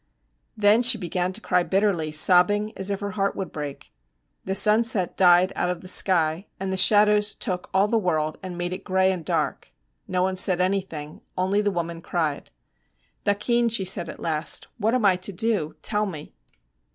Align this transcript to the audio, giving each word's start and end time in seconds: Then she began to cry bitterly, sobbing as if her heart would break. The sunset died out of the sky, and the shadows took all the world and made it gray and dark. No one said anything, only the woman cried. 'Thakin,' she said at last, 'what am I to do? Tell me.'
Then 0.57 0.81
she 0.81 0.97
began 0.97 1.31
to 1.33 1.39
cry 1.41 1.61
bitterly, 1.61 2.11
sobbing 2.11 2.73
as 2.75 2.89
if 2.89 3.01
her 3.01 3.11
heart 3.11 3.35
would 3.35 3.51
break. 3.51 3.93
The 4.43 4.55
sunset 4.55 5.15
died 5.15 5.53
out 5.55 5.69
of 5.69 5.81
the 5.81 5.87
sky, 5.87 6.47
and 6.59 6.73
the 6.73 6.75
shadows 6.75 7.35
took 7.35 7.69
all 7.71 7.87
the 7.87 7.99
world 7.99 8.39
and 8.41 8.57
made 8.57 8.73
it 8.73 8.83
gray 8.83 9.11
and 9.11 9.23
dark. 9.23 9.71
No 10.07 10.23
one 10.23 10.37
said 10.37 10.59
anything, 10.59 11.21
only 11.37 11.61
the 11.61 11.69
woman 11.69 12.01
cried. 12.01 12.49
'Thakin,' 13.25 13.69
she 13.69 13.85
said 13.85 14.09
at 14.09 14.19
last, 14.19 14.67
'what 14.79 14.95
am 14.95 15.05
I 15.05 15.17
to 15.17 15.31
do? 15.31 15.75
Tell 15.83 16.07
me.' 16.07 16.33